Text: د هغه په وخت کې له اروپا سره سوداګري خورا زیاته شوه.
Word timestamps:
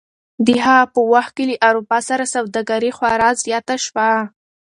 د 0.45 0.47
هغه 0.65 0.85
په 0.93 0.99
وخت 1.13 1.31
کې 1.35 1.43
له 1.49 1.55
اروپا 1.67 1.97
سره 2.09 2.23
سوداګري 2.35 2.91
خورا 2.97 3.29
زیاته 3.43 3.75
شوه. 3.85 4.09